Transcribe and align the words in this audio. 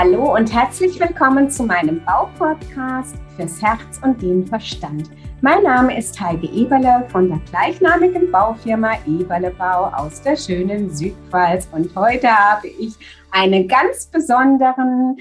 Hallo 0.00 0.36
und 0.36 0.54
herzlich 0.54 1.00
willkommen 1.00 1.50
zu 1.50 1.64
meinem 1.64 2.00
Baupodcast 2.04 3.16
fürs 3.34 3.60
Herz 3.60 3.98
und 4.00 4.22
den 4.22 4.46
Verstand. 4.46 5.10
Mein 5.40 5.64
Name 5.64 5.98
ist 5.98 6.20
Heike 6.20 6.46
Eberle 6.46 7.04
von 7.08 7.28
der 7.28 7.40
gleichnamigen 7.50 8.30
Baufirma 8.30 8.92
Eberle 9.08 9.50
Bau 9.50 9.86
aus 9.86 10.22
der 10.22 10.36
schönen 10.36 10.88
Südpfalz 10.88 11.68
und 11.72 11.96
heute 11.96 12.28
habe 12.28 12.68
ich 12.68 12.94
einen 13.32 13.66
ganz 13.66 14.06
besonderen 14.06 15.16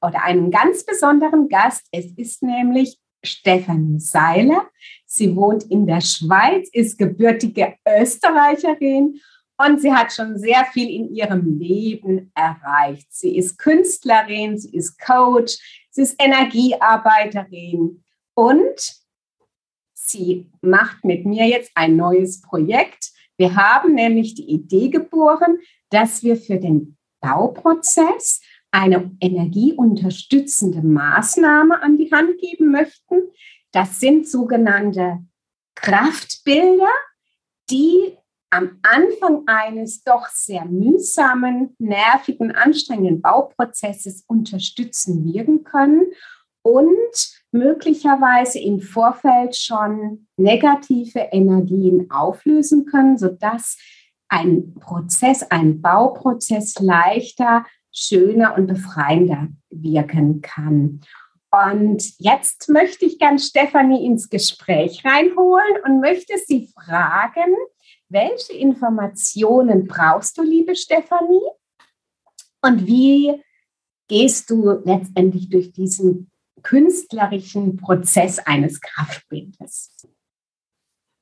oder 0.00 0.22
einen 0.22 0.50
ganz 0.50 0.86
besonderen 0.86 1.50
Gast. 1.50 1.86
Es 1.92 2.06
ist 2.16 2.42
nämlich 2.42 2.98
Stefanie 3.22 4.00
Seiler. 4.00 4.70
Sie 5.04 5.36
wohnt 5.36 5.64
in 5.64 5.86
der 5.86 6.00
Schweiz, 6.00 6.70
ist 6.72 6.96
gebürtige 6.96 7.74
Österreicherin 7.86 9.20
und 9.56 9.80
sie 9.80 9.92
hat 9.92 10.12
schon 10.12 10.38
sehr 10.38 10.64
viel 10.72 10.90
in 10.90 11.14
ihrem 11.14 11.58
Leben 11.58 12.32
erreicht. 12.34 13.06
Sie 13.10 13.36
ist 13.36 13.58
Künstlerin, 13.58 14.58
sie 14.58 14.74
ist 14.76 14.98
Coach, 14.98 15.86
sie 15.90 16.02
ist 16.02 16.20
Energiearbeiterin 16.20 18.02
und 18.34 19.04
sie 19.92 20.50
macht 20.60 21.04
mit 21.04 21.24
mir 21.24 21.46
jetzt 21.46 21.70
ein 21.74 21.96
neues 21.96 22.40
Projekt. 22.40 23.12
Wir 23.36 23.54
haben 23.54 23.94
nämlich 23.94 24.34
die 24.34 24.50
Idee 24.50 24.88
geboren, 24.88 25.58
dass 25.90 26.22
wir 26.22 26.36
für 26.36 26.58
den 26.58 26.96
Bauprozess 27.20 28.40
eine 28.70 29.16
energieunterstützende 29.20 30.82
Maßnahme 30.82 31.80
an 31.80 31.96
die 31.96 32.10
Hand 32.10 32.38
geben 32.38 32.72
möchten. 32.72 33.22
Das 33.70 34.00
sind 34.00 34.28
sogenannte 34.28 35.24
Kraftbilder, 35.76 36.90
die 37.70 38.16
am 38.54 38.78
Anfang 38.82 39.42
eines 39.46 40.04
doch 40.04 40.28
sehr 40.28 40.64
mühsamen, 40.64 41.74
nervigen, 41.78 42.52
anstrengenden 42.52 43.20
Bauprozesses 43.20 44.22
unterstützen 44.28 45.24
wirken 45.24 45.64
können 45.64 46.06
und 46.62 47.42
möglicherweise 47.50 48.60
im 48.60 48.78
Vorfeld 48.78 49.56
schon 49.56 50.28
negative 50.36 51.18
Energien 51.32 52.08
auflösen 52.12 52.86
können, 52.86 53.18
sodass 53.18 53.76
ein 54.28 54.74
Prozess, 54.74 55.42
ein 55.50 55.82
Bauprozess 55.82 56.78
leichter, 56.78 57.66
schöner 57.90 58.56
und 58.56 58.68
befreiender 58.68 59.48
wirken 59.70 60.42
kann. 60.42 61.00
Und 61.50 62.04
jetzt 62.18 62.68
möchte 62.68 63.04
ich 63.04 63.18
ganz 63.18 63.46
Stefanie 63.48 64.06
ins 64.06 64.28
Gespräch 64.28 65.04
reinholen 65.04 65.82
und 65.84 66.00
möchte 66.00 66.34
sie 66.38 66.68
fragen, 66.74 67.52
welche 68.14 68.54
Informationen 68.54 69.86
brauchst 69.86 70.38
du, 70.38 70.42
liebe 70.42 70.74
Stefanie? 70.76 71.42
Und 72.62 72.86
wie 72.86 73.42
gehst 74.08 74.48
du 74.48 74.80
letztendlich 74.84 75.50
durch 75.50 75.72
diesen 75.72 76.30
künstlerischen 76.62 77.76
Prozess 77.76 78.38
eines 78.38 78.80
Kraftbildes? 78.80 79.90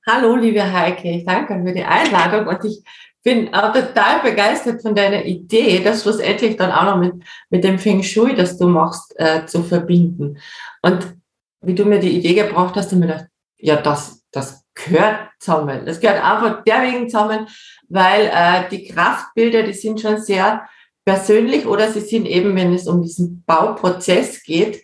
Hallo, 0.06 0.36
liebe 0.36 0.70
Heike, 0.70 1.10
ich 1.10 1.24
danke 1.24 1.60
für 1.64 1.72
die 1.72 1.82
Einladung 1.82 2.46
und 2.46 2.64
ich 2.64 2.84
bin 3.24 3.54
auch 3.54 3.72
total 3.72 4.20
begeistert 4.20 4.82
von 4.82 4.94
deiner 4.94 5.24
Idee, 5.24 5.82
das 5.82 6.02
schlussendlich 6.02 6.56
dann 6.56 6.72
auch 6.72 6.84
noch 6.84 6.98
mit, 6.98 7.24
mit 7.50 7.64
dem 7.64 7.78
Feng 7.78 8.02
Shui, 8.02 8.34
das 8.34 8.58
du 8.58 8.66
machst, 8.66 9.14
äh, 9.16 9.46
zu 9.46 9.62
verbinden. 9.62 10.38
Und 10.82 11.16
wie 11.60 11.74
du 11.74 11.84
mir 11.84 12.00
die 12.00 12.18
Idee 12.18 12.34
gebracht 12.34 12.74
hast, 12.74 12.86
habe 12.86 12.96
ich 12.96 13.00
mir 13.00 13.06
gedacht, 13.06 13.28
ja, 13.58 13.80
das, 13.80 14.24
das 14.32 14.61
gehört 14.74 15.30
zusammen. 15.38 15.84
Das 15.86 16.00
gehört 16.00 16.22
einfach 16.22 16.62
deswegen 16.66 17.08
zusammen, 17.08 17.46
weil 17.88 18.30
äh, 18.32 18.68
die 18.70 18.88
Kraftbilder, 18.88 19.62
die 19.62 19.72
sind 19.72 20.00
schon 20.00 20.20
sehr 20.20 20.66
persönlich 21.04 21.66
oder 21.66 21.90
sie 21.90 22.00
sind 22.00 22.26
eben, 22.26 22.54
wenn 22.56 22.72
es 22.72 22.86
um 22.86 23.02
diesen 23.02 23.42
Bauprozess 23.44 24.42
geht, 24.42 24.82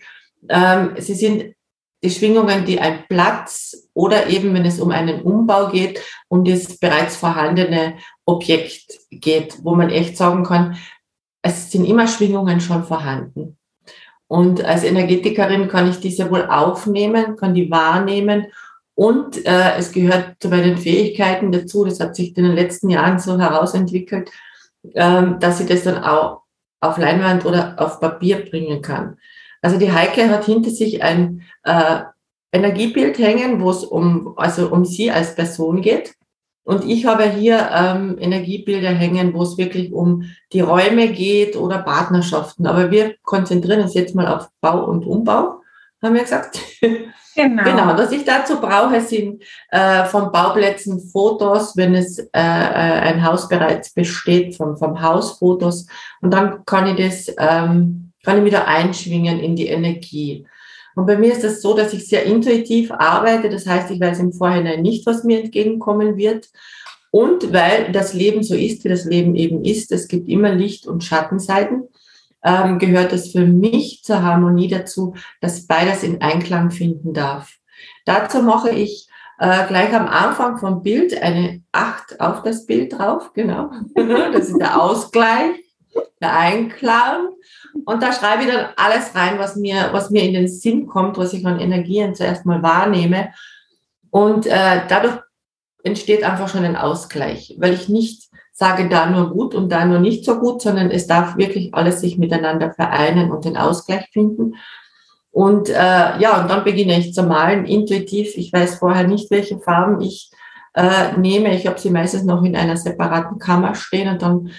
ähm, 0.49 0.95
sie 0.99 1.15
sind 1.15 1.55
die 2.03 2.11
Schwingungen, 2.11 2.65
die 2.65 2.79
ein 2.79 3.05
Platz 3.09 3.89
oder 3.93 4.29
eben, 4.29 4.55
wenn 4.55 4.65
es 4.65 4.79
um 4.79 4.91
einen 4.91 5.23
Umbau 5.23 5.69
geht, 5.69 6.01
um 6.29 6.45
das 6.45 6.79
bereits 6.79 7.17
vorhandene 7.17 7.99
Objekt 8.25 8.99
geht, 9.11 9.59
wo 9.65 9.75
man 9.75 9.91
echt 9.91 10.17
sagen 10.17 10.45
kann, 10.45 10.77
es 11.43 11.71
sind 11.71 11.85
immer 11.85 12.07
Schwingungen 12.07 12.61
schon 12.61 12.85
vorhanden. 12.85 13.59
Und 14.29 14.65
als 14.65 14.85
Energetikerin 14.85 15.69
kann 15.69 15.89
ich 15.89 16.01
diese 16.01 16.31
wohl 16.31 16.47
aufnehmen, 16.47 17.37
kann 17.37 17.55
die 17.55 17.71
wahrnehmen 17.71 18.47
und 18.99 19.47
äh, 19.47 19.77
es 19.79 19.93
gehört 19.93 20.35
zu 20.41 20.49
meinen 20.49 20.77
Fähigkeiten 20.77 21.53
dazu, 21.53 21.85
das 21.85 22.01
hat 22.01 22.17
sich 22.17 22.37
in 22.37 22.43
den 22.43 22.57
letzten 22.57 22.91
Jahren 22.91 23.21
so 23.21 23.39
herausentwickelt, 23.39 24.29
ähm, 24.95 25.39
dass 25.39 25.61
ich 25.61 25.69
das 25.69 25.85
dann 25.85 26.03
auch 26.03 26.43
auf 26.81 26.99
Leinwand 26.99 27.47
oder 27.47 27.77
auf 27.79 28.01
Papier 28.01 28.45
bringen 28.45 28.83
kann. 28.83 29.17
Also 29.63 29.79
die 29.79 29.93
Heike 29.93 30.29
hat 30.29 30.47
hinter 30.47 30.71
sich 30.71 31.01
ein 31.01 31.43
äh, 31.63 32.01
Energiebild 32.51 33.19
hängen, 33.19 33.61
wo 33.61 33.71
es 33.71 33.85
um, 33.85 34.37
also 34.37 34.69
um 34.69 34.85
sie 34.85 35.13
als 35.13 35.37
Person 35.37 35.81
geht. 35.81 36.17
Und 36.65 36.85
ich 36.85 37.07
habe 37.07 37.31
hier 37.31 37.71
ähm, 37.73 38.17
Energiebilder 38.19 38.91
hängen, 38.91 39.33
wo 39.33 39.45
es 39.45 39.57
wirklich 39.57 39.93
um 39.93 40.25
die 40.53 40.61
Räume 40.61 41.07
geht 41.13 41.55
oder 41.55 41.79
Partnerschaften. 41.79 42.67
Aber 42.67 42.91
wir 42.91 43.15
konzentrieren 43.23 43.83
uns 43.83 43.95
jetzt 43.95 44.17
mal 44.17 44.27
auf 44.27 44.49
Bau 44.61 44.87
und 44.87 45.07
Umbau, 45.07 45.58
haben 46.03 46.15
wir 46.15 46.23
gesagt. 46.23 46.61
Genau. 47.39 47.63
genau. 47.63 47.97
Was 47.97 48.11
ich 48.11 48.25
dazu 48.25 48.61
brauche, 48.61 49.01
sind 49.01 49.45
äh, 49.71 50.05
von 50.07 50.33
Bauplätzen 50.33 51.01
Fotos, 51.01 51.77
wenn 51.77 51.95
es 51.95 52.19
äh, 52.19 52.27
äh, 52.33 52.41
ein 52.41 53.25
Haus 53.25 53.49
bereits 53.49 53.93
besteht, 53.95 54.57
vom, 54.57 54.77
vom 54.77 55.01
Haus 55.01 55.39
Fotos. 55.39 55.87
Und 56.21 56.33
dann 56.33 56.65
kann 56.67 56.89
ich 56.89 56.97
das, 56.97 57.35
ähm, 57.39 58.13
kann 58.25 58.39
ich 58.39 58.45
wieder 58.45 58.67
einschwingen 58.67 59.39
in 59.39 59.55
die 59.55 59.69
Energie. 59.69 60.47
Und 60.97 61.07
bei 61.07 61.17
mir 61.17 61.31
ist 61.31 61.45
es 61.45 61.55
das 61.55 61.63
so, 61.63 61.75
dass 61.75 61.93
ich 61.93 62.09
sehr 62.09 62.25
intuitiv 62.25 62.91
arbeite. 62.91 63.49
Das 63.49 63.67
heißt, 63.67 63.89
ich 63.93 64.01
weiß 64.01 64.19
im 64.19 64.33
Vorhinein 64.33 64.83
nicht, 64.83 65.07
was 65.07 65.23
mir 65.23 65.45
entgegenkommen 65.45 66.17
wird. 66.17 66.49
Und 67.11 67.53
weil 67.53 67.93
das 67.93 68.15
Leben 68.15 68.43
so 68.43 68.55
ist, 68.55 68.85
wie 68.85 68.89
das 68.89 69.05
Leben 69.05 69.35
eben 69.37 69.65
ist, 69.65 69.93
es 69.93 70.09
gibt 70.09 70.29
immer 70.29 70.53
Licht- 70.53 70.87
und 70.87 71.05
Schattenseiten 71.05 71.88
ähm, 72.45 72.79
gehört 72.79 73.13
es 73.13 73.33
für 73.33 73.47
mich 73.47 74.03
zur 74.05 74.23
Harmonie 74.23 74.69
dazu, 74.69 75.15
dass 75.41 75.67
beides 75.67 76.03
in 76.03 76.21
Einklang 76.21 76.71
finden 76.71 77.13
darf. 77.13 77.55
Dazu 78.05 78.43
mache 78.43 78.71
ich 78.71 79.09
äh, 79.39 79.67
gleich 79.67 79.95
am 79.95 80.09
Anfang 80.09 80.59
vom 80.59 80.83
Bild 80.83 81.21
eine 81.21 81.63
Acht 81.73 82.21
auf 82.21 82.43
das 82.43 82.67
Bild 82.67 82.99
drauf, 82.99 83.33
genau. 83.35 83.71
das 83.95 84.49
ist 84.49 84.59
der 84.59 84.81
Ausgleich, 84.81 85.57
der 86.21 86.37
Einklang. 86.37 87.29
Und 87.85 88.03
da 88.03 88.13
schreibe 88.13 88.45
ich 88.45 88.51
dann 88.51 88.67
alles 88.77 89.15
rein, 89.15 89.39
was 89.39 89.57
mir, 89.57 89.91
was 89.93 90.11
mir 90.11 90.23
in 90.23 90.35
den 90.35 90.49
Sinn 90.49 90.87
kommt, 90.87 91.19
was 91.19 91.33
ich 91.33 91.47
an 91.47 91.61
Energien 91.61 92.15
zuerst 92.15 92.47
mal 92.47 92.63
wahrnehme. 92.63 93.33
Und 94.11 94.47
äh, 94.47 94.83
dadurch 94.89 95.21
entsteht 95.85 96.25
einfach 96.25 96.49
schon 96.49 96.65
ein 96.65 96.77
Ausgleich, 96.77 97.55
weil 97.59 97.75
ich 97.75 97.89
nicht 97.89 98.28
sage 98.59 98.89
da 98.89 99.09
nur 99.09 99.31
gut 99.31 99.55
und 99.55 99.71
da 99.71 99.85
nur 99.85 100.01
nicht 100.01 100.25
so 100.25 100.41
gut, 100.41 100.61
sondern 100.61 100.91
es 100.91 101.07
darf 101.07 101.37
wirklich 101.37 101.73
alles 101.75 102.01
sich 102.01 102.19
miteinander 102.19 102.73
vereinen 102.73 103.31
und 103.31 103.45
den 103.45 103.57
Ausgleich 103.57 104.09
finden. 104.13 104.57
Und 105.31 105.69
äh, 105.69 106.19
ja, 106.19 106.43
und 106.43 106.51
dann 106.51 106.65
beginne 106.65 106.99
ich 106.99 107.15
zu 107.15 107.23
malen, 107.23 107.67
intuitiv. 107.67 108.37
Ich 108.37 108.53
weiß 108.53 108.81
vorher 108.81 109.07
nicht, 109.07 109.31
welche 109.31 109.61
Farben 109.61 110.01
ich 110.01 110.33
äh, 110.75 111.17
nehme. 111.17 111.55
Ich 111.55 111.69
habe 111.69 111.79
sie 111.79 111.91
meistens 111.91 112.25
noch 112.25 112.43
in 112.43 112.57
einer 112.57 112.77
separaten 112.77 113.39
Kammer 113.39 113.77
stehen 113.77 114.09
und 114.09 114.23
dann 114.23 114.51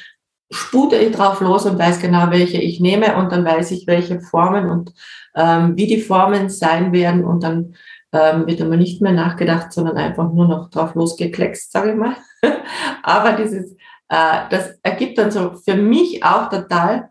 spute 0.50 0.96
ich 0.96 1.14
drauf 1.14 1.42
los 1.42 1.66
und 1.66 1.78
weiß 1.78 2.00
genau, 2.00 2.32
welche 2.32 2.58
ich 2.58 2.80
nehme 2.80 3.18
und 3.18 3.34
dann 3.34 3.44
weiß 3.44 3.72
ich, 3.72 3.86
welche 3.86 4.22
Formen 4.22 4.70
und 4.70 4.94
ähm, 5.36 5.76
wie 5.76 5.88
die 5.88 6.00
Formen 6.00 6.50
sein 6.50 6.94
werden 6.94 7.26
und 7.26 7.44
dann 7.44 7.76
ähm, 8.14 8.48
wird 8.48 8.62
aber 8.62 8.78
nicht 8.78 9.02
mehr 9.02 9.12
nachgedacht, 9.12 9.74
sondern 9.74 9.98
einfach 9.98 10.32
nur 10.32 10.48
noch 10.48 10.70
drauf 10.70 10.96
losgekleckst, 10.96 11.74
sage 11.74 11.92
ich 11.92 11.98
mal. 11.98 12.16
aber 13.04 13.34
dieses 13.34 13.76
das 14.10 14.80
ergibt 14.82 15.18
dann 15.18 15.32
so 15.32 15.54
für 15.54 15.76
mich 15.76 16.24
auch 16.24 16.50
total 16.50 17.10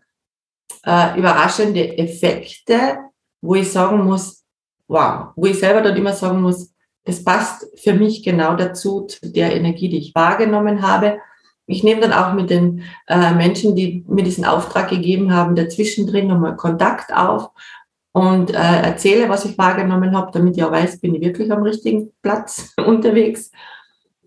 äh, 0.85 1.17
überraschende 1.17 1.97
Effekte, 1.97 2.97
wo 3.41 3.55
ich 3.55 3.71
sagen 3.71 4.03
muss, 4.03 4.43
wow, 4.87 5.29
wo 5.35 5.45
ich 5.45 5.59
selber 5.59 5.81
dann 5.81 5.95
immer 5.95 6.13
sagen 6.13 6.41
muss, 6.41 6.73
das 7.05 7.23
passt 7.23 7.67
für 7.79 7.93
mich 7.93 8.23
genau 8.23 8.55
dazu, 8.55 9.01
zu 9.01 9.31
der 9.31 9.55
Energie, 9.55 9.89
die 9.89 9.97
ich 9.97 10.15
wahrgenommen 10.15 10.81
habe. 10.81 11.19
Ich 11.65 11.83
nehme 11.83 12.01
dann 12.01 12.13
auch 12.13 12.33
mit 12.33 12.49
den 12.49 12.83
äh, 13.07 13.33
Menschen, 13.33 13.75
die 13.75 14.03
mir 14.07 14.23
diesen 14.23 14.45
Auftrag 14.45 14.89
gegeben 14.89 15.33
haben, 15.33 15.55
dazwischen 15.55 16.07
drin 16.07 16.27
nochmal 16.27 16.55
Kontakt 16.55 17.13
auf 17.13 17.51
und 18.11 18.51
äh, 18.51 18.81
erzähle, 18.81 19.29
was 19.29 19.45
ich 19.45 19.57
wahrgenommen 19.57 20.15
habe, 20.15 20.31
damit 20.33 20.57
ich 20.57 20.63
auch 20.63 20.71
weiß, 20.71 20.99
bin 20.99 21.15
ich 21.15 21.21
wirklich 21.21 21.51
am 21.51 21.63
richtigen 21.63 22.11
Platz 22.21 22.73
unterwegs. 22.85 23.51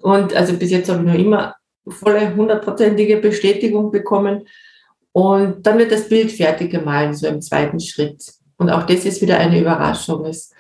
Und 0.01 0.35
also 0.35 0.55
bis 0.55 0.71
jetzt 0.71 0.89
habe 0.89 1.01
ich 1.01 1.07
noch 1.07 1.19
immer 1.19 1.55
volle 1.87 2.35
hundertprozentige 2.35 3.19
Bestätigung 3.19 3.91
bekommen. 3.91 4.47
Und 5.13 5.67
dann 5.67 5.79
wird 5.79 5.93
das 5.93 6.09
Bild 6.09 6.33
fertig 6.33 6.71
gemalt, 6.71 7.17
so 7.17 7.27
im 7.27 7.43
zweiten 7.43 7.81
Schritt. 7.81 8.33
Und 8.57 8.71
auch 8.71 8.85
das 8.85 9.05
ist 9.05 9.21
wieder 9.21 9.39
eine 9.39 9.61
Überraschung, 9.61 10.25
ist, 10.25 10.55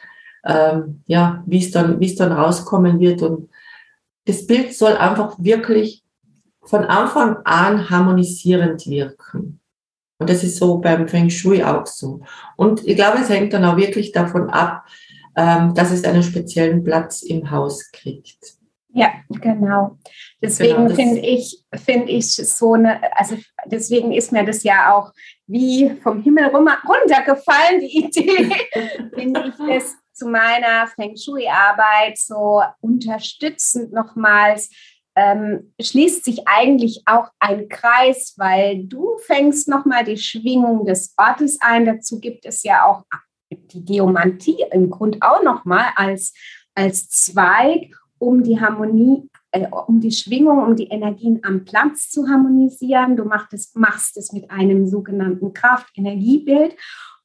ähm, 0.45 1.03
ja, 1.07 1.43
wie 1.47 1.59
es 1.59 1.71
dann, 1.71 2.01
wie 2.01 2.07
es 2.07 2.17
dann 2.17 2.33
rauskommen 2.33 3.01
wird. 3.01 3.23
Und 3.23 3.49
das 4.27 4.47
Bild 4.47 4.75
soll 4.75 4.97
einfach 4.97 5.37
wirklich 5.39 6.03
von 6.63 6.85
Anfang 6.85 7.37
an 7.45 7.91
harmonisierend 7.91 8.87
wirken. 8.87 9.61
Und 10.19 10.31
das 10.31 10.45
ist 10.45 10.59
so 10.59 10.79
beim 10.79 11.09
Feng 11.09 11.31
Shui 11.31 11.63
auch 11.65 11.87
so. 11.87 12.21
Und 12.57 12.87
ich 12.87 12.95
glaube, 12.95 13.19
es 13.19 13.29
hängt 13.29 13.53
dann 13.53 13.65
auch 13.65 13.77
wirklich 13.77 14.13
davon 14.13 14.51
ab, 14.51 14.85
ähm, 15.37 15.75
dass 15.75 15.91
es 15.91 16.05
einen 16.05 16.23
speziellen 16.23 16.85
Platz 16.85 17.23
im 17.23 17.51
Haus 17.51 17.91
kriegt. 17.91 18.57
Ja, 18.95 19.13
genau. 19.29 19.97
Deswegen 20.43 20.89
genau, 20.89 20.95
finde 20.95 21.21
ich, 21.21 21.65
finde 21.83 22.13
ich 22.13 22.35
so 22.35 22.75
eine, 22.75 23.01
also 23.17 23.37
deswegen 23.67 24.13
ist 24.13 24.33
mir 24.33 24.45
das 24.45 24.63
ja 24.65 24.95
auch 24.95 25.13
wie 25.47 25.91
vom 26.03 26.23
Himmel 26.23 26.47
runtergefallen, 26.47 27.81
die 27.81 28.05
Idee, 28.05 28.51
finde 29.15 29.49
ich 29.49 29.67
das 29.67 29.95
zu 30.13 30.29
meiner 30.29 30.87
Feng 30.89 31.17
Shui-Arbeit 31.17 32.19
so 32.19 32.63
unterstützend 32.81 33.93
nochmals 33.93 34.69
ähm, 35.15 35.73
schließt 35.81 36.25
sich 36.25 36.47
eigentlich 36.47 37.03
auch 37.07 37.29
ein 37.39 37.69
Kreis, 37.69 38.35
weil 38.39 38.85
du 38.87 39.19
fängst 39.27 39.69
nochmal 39.69 40.05
die 40.05 40.17
Schwingung 40.17 40.87
des 40.87 41.15
Ortes 41.17 41.59
ein. 41.61 41.85
Dazu 41.85 42.19
gibt 42.19 42.47
es 42.47 42.63
ja 42.63 42.87
auch 42.87 43.05
die 43.51 43.85
Geomantie 43.85 44.65
im 44.71 44.91
Grunde 44.91 45.19
auch 45.21 45.43
nochmal 45.43 45.87
als, 45.97 46.33
als 46.75 47.09
Zweig, 47.11 47.95
um 48.23 48.45
die 48.45 48.61
Harmonie, 48.61 49.29
äh, 49.51 49.67
um 49.69 50.01
die 50.01 50.13
Schwingung, 50.13 50.63
um 50.63 50.77
die 50.77 50.87
Energien 50.87 51.41
am 51.43 51.65
Platz 51.65 52.09
zu 52.09 52.29
harmonisieren. 52.29 53.17
Du 53.17 53.25
machst 53.25 53.53
es, 53.53 53.75
machst 53.75 54.17
es 54.17 54.33
mit 54.33 54.49
einem 54.51 54.87
sogenannten 54.87 55.53
Kraft-Energiebild. 55.53 56.77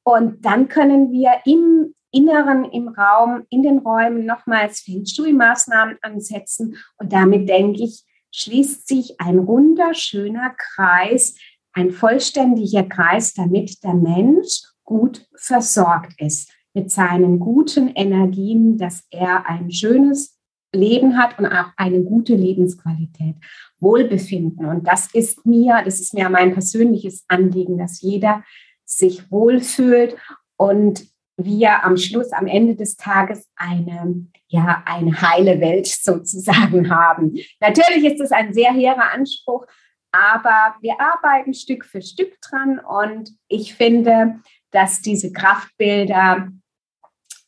Und 0.03 0.43
dann 0.43 0.67
können 0.67 1.11
wir 1.11 1.31
im 1.45 1.93
Inneren, 2.11 2.65
im 2.65 2.87
Raum, 2.87 3.43
in 3.49 3.61
den 3.61 3.79
Räumen 3.79 4.25
nochmals 4.25 4.79
Feng 4.79 5.05
Shui-Maßnahmen 5.05 5.97
ansetzen. 6.01 6.77
Und 6.97 7.13
damit 7.13 7.47
denke 7.47 7.83
ich, 7.83 8.03
schließt 8.31 8.87
sich 8.87 9.19
ein 9.19 9.37
runder, 9.37 9.93
schöner 9.93 10.55
Kreis, 10.57 11.37
ein 11.73 11.91
vollständiger 11.91 12.83
Kreis, 12.83 13.35
damit 13.35 13.83
der 13.83 13.93
Mensch 13.93 14.63
gut 14.83 15.27
versorgt 15.35 16.19
ist 16.19 16.51
mit 16.73 16.89
seinen 16.89 17.39
guten 17.39 17.89
Energien, 17.89 18.77
dass 18.77 19.03
er 19.11 19.47
ein 19.47 19.71
schönes 19.71 20.36
Leben 20.77 21.17
hat 21.17 21.37
und 21.39 21.45
auch 21.47 21.71
eine 21.75 22.01
gute 22.01 22.35
Lebensqualität, 22.35 23.35
Wohlbefinden. 23.79 24.65
Und 24.65 24.87
das 24.87 25.13
ist 25.13 25.45
mir, 25.45 25.81
das 25.83 25.99
ist 25.99 26.13
mir 26.13 26.29
mein 26.29 26.53
persönliches 26.53 27.25
Anliegen, 27.27 27.77
dass 27.77 28.01
jeder 28.01 28.43
sich 28.85 29.29
wohlfühlt 29.31 30.15
und 30.55 31.05
wir 31.37 31.83
am 31.83 31.97
Schluss, 31.97 32.31
am 32.31 32.47
Ende 32.47 32.75
des 32.75 32.97
Tages 32.97 33.47
eine, 33.55 34.25
ja, 34.47 34.83
eine 34.85 35.21
heile 35.21 35.59
Welt 35.61 35.87
sozusagen 36.01 36.89
haben. 36.89 37.37
Natürlich 37.59 38.13
ist 38.13 38.21
es 38.21 38.31
ein 38.31 38.53
sehr 38.53 38.71
hehrer 38.71 39.11
Anspruch, 39.11 39.65
aber 40.11 40.75
wir 40.81 40.95
arbeiten 40.99 41.53
Stück 41.53 41.85
für 41.85 42.01
Stück 42.01 42.39
dran 42.41 42.79
und 42.79 43.31
ich 43.47 43.75
finde, 43.75 44.39
dass 44.71 45.01
diese 45.01 45.31
Kraftbilder 45.31 46.49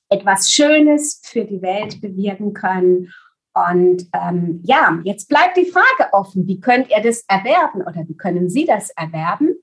etwas 0.09 0.51
Schönes 0.51 1.21
für 1.23 1.45
die 1.45 1.61
Welt 1.61 2.01
bewirken 2.01 2.53
können. 2.53 3.13
Und 3.53 4.07
ähm, 4.13 4.61
ja, 4.63 4.99
jetzt 5.03 5.29
bleibt 5.29 5.57
die 5.57 5.65
Frage 5.65 6.13
offen, 6.13 6.47
wie 6.47 6.59
könnt 6.59 6.89
ihr 6.89 7.01
das 7.01 7.23
erwerben 7.27 7.81
oder 7.81 8.07
wie 8.07 8.17
können 8.17 8.49
Sie 8.49 8.65
das 8.65 8.89
erwerben? 8.91 9.55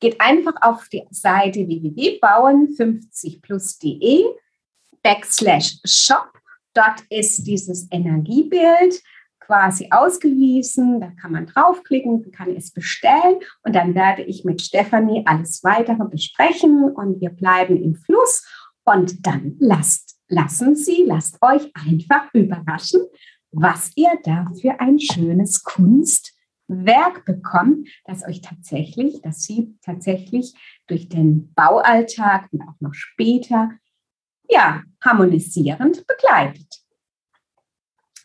Geht 0.00 0.20
einfach 0.20 0.54
auf 0.60 0.88
die 0.88 1.04
Seite 1.10 1.66
www.bauen50plus.de 1.66 4.24
backslash 5.02 5.78
shop. 5.84 6.30
Dort 6.74 7.02
ist 7.08 7.46
dieses 7.46 7.90
Energiebild 7.90 9.02
quasi 9.40 9.88
ausgewiesen. 9.90 11.00
Da 11.00 11.10
kann 11.20 11.32
man 11.32 11.46
draufklicken, 11.46 12.30
kann 12.32 12.54
es 12.54 12.72
bestellen 12.72 13.40
und 13.62 13.74
dann 13.74 13.94
werde 13.94 14.22
ich 14.22 14.44
mit 14.44 14.60
Stefanie 14.60 15.22
alles 15.24 15.64
weitere 15.64 16.04
besprechen 16.04 16.90
und 16.90 17.20
wir 17.20 17.30
bleiben 17.30 17.82
im 17.82 17.94
Fluss. 17.94 18.44
Und 18.86 19.26
dann 19.26 19.56
lasst, 19.58 20.16
lassen 20.28 20.76
Sie, 20.76 21.04
lasst 21.04 21.38
euch 21.42 21.70
einfach 21.74 22.32
überraschen, 22.32 23.00
was 23.50 23.90
ihr 23.96 24.12
da 24.22 24.46
für 24.60 24.78
ein 24.80 25.00
schönes 25.00 25.64
Kunstwerk 25.64 27.24
bekommt, 27.24 27.88
das 28.04 28.24
euch 28.24 28.42
tatsächlich, 28.42 29.20
dass 29.22 29.42
Sie 29.42 29.76
tatsächlich 29.82 30.54
durch 30.86 31.08
den 31.08 31.52
Baualltag 31.54 32.48
und 32.52 32.62
auch 32.62 32.80
noch 32.80 32.94
später 32.94 33.72
ja, 34.48 34.82
harmonisierend 35.04 36.06
begleitet. 36.06 36.82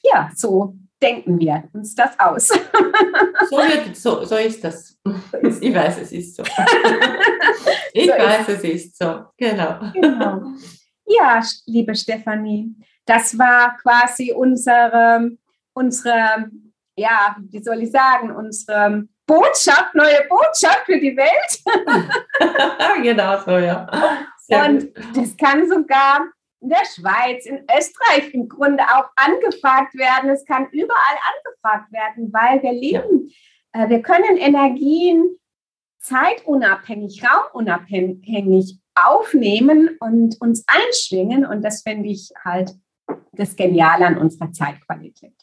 Ja, 0.03 0.31
so 0.35 0.77
denken 1.01 1.39
wir 1.39 1.63
uns 1.73 1.95
das 1.95 2.17
aus. 2.19 2.47
so, 3.49 3.57
wird, 3.57 3.95
so, 3.95 4.23
so 4.23 4.35
ist 4.35 4.63
das. 4.63 4.97
Ich 5.59 5.73
weiß, 5.73 5.99
es 6.01 6.11
ist 6.11 6.35
so. 6.35 6.43
Ich 7.93 8.05
so 8.09 8.17
weiß, 8.17 8.47
es 8.47 8.63
ist 8.63 8.97
so. 8.97 9.25
Genau. 9.37 9.79
genau. 9.93 10.41
Ja, 11.05 11.41
liebe 11.65 11.93
Stefanie, 11.93 12.73
das 13.05 13.37
war 13.37 13.77
quasi 13.81 14.31
unsere, 14.31 15.31
unsere, 15.73 16.49
ja, 16.95 17.35
wie 17.49 17.61
soll 17.61 17.81
ich 17.81 17.91
sagen, 17.91 18.33
unsere 18.33 19.03
Botschaft, 19.25 19.93
neue 19.93 20.25
Botschaft 20.29 20.85
für 20.85 20.99
die 20.99 21.15
Welt. 21.17 23.03
genau 23.03 23.41
so, 23.43 23.57
ja. 23.57 23.87
Sehr 24.37 24.65
Und 24.65 24.95
gut. 24.95 25.05
das 25.15 25.35
kann 25.35 25.67
sogar 25.67 26.21
in 26.61 26.69
der 26.69 26.85
Schweiz, 26.85 27.45
in 27.45 27.65
Österreich 27.75 28.33
im 28.33 28.47
Grunde 28.47 28.83
auch 28.83 29.09
angefragt 29.15 29.95
werden. 29.95 30.29
Es 30.29 30.45
kann 30.45 30.69
überall 30.71 31.17
angefragt 31.35 31.91
werden, 31.91 32.31
weil 32.31 32.61
wir 32.61 32.71
leben, 32.71 33.29
ja. 33.73 33.85
äh, 33.85 33.89
wir 33.89 34.01
können 34.01 34.37
Energien 34.37 35.37
zeitunabhängig, 35.99 37.23
raumunabhängig 37.23 38.79
aufnehmen 38.95 39.97
und 39.99 40.39
uns 40.41 40.63
einschwingen. 40.67 41.45
Und 41.45 41.63
das 41.63 41.81
finde 41.81 42.09
ich 42.09 42.31
halt 42.43 42.75
das 43.33 43.55
Geniale 43.55 44.05
an 44.05 44.17
unserer 44.17 44.51
Zeitqualität. 44.51 45.35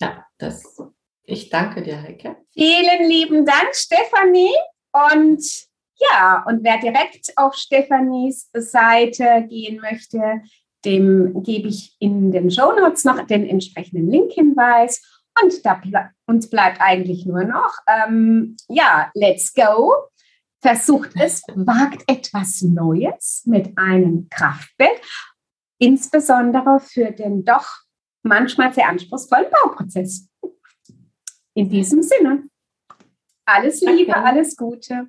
Ja, 0.00 0.26
das, 0.38 0.82
ich 1.22 1.50
danke 1.50 1.82
dir, 1.82 2.02
Heike. 2.02 2.36
Vielen 2.52 3.08
lieben 3.08 3.44
Dank, 3.44 3.74
Stefanie. 3.74 4.54
Und 4.92 5.42
ja, 6.10 6.44
und 6.46 6.64
wer 6.64 6.78
direkt 6.78 7.32
auf 7.36 7.54
Stefanis 7.54 8.50
Seite 8.52 9.46
gehen 9.48 9.80
möchte, 9.80 10.42
dem 10.84 11.42
gebe 11.42 11.68
ich 11.68 11.96
in 11.98 12.30
den 12.30 12.50
Show 12.50 12.72
Notes 12.72 13.04
noch 13.04 13.26
den 13.26 13.46
entsprechenden 13.46 14.10
Link-Hinweis. 14.10 15.02
Und 15.42 15.64
da 15.64 15.74
ble 15.74 16.10
uns 16.26 16.48
bleibt 16.48 16.80
eigentlich 16.80 17.26
nur 17.26 17.44
noch, 17.44 17.72
ähm, 17.88 18.56
ja, 18.68 19.10
let's 19.14 19.52
go. 19.52 19.94
Versucht 20.62 21.10
es, 21.16 21.42
wagt 21.54 22.08
etwas 22.08 22.62
Neues 22.62 23.42
mit 23.44 23.76
einem 23.76 24.28
Kraftbett, 24.30 25.00
insbesondere 25.78 26.80
für 26.80 27.10
den 27.10 27.44
doch 27.44 27.66
manchmal 28.22 28.72
sehr 28.72 28.88
anspruchsvollen 28.88 29.50
Bauprozess. 29.50 30.28
In 31.54 31.68
diesem 31.68 32.02
Sinne, 32.02 32.44
alles 33.44 33.80
Liebe, 33.82 34.12
okay. 34.12 34.20
alles 34.24 34.56
Gute. 34.56 35.08